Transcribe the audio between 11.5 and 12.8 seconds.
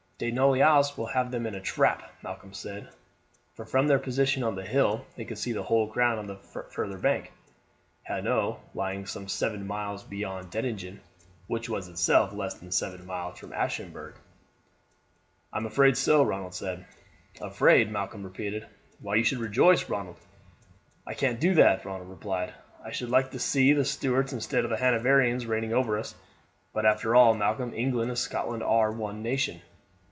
was itself less than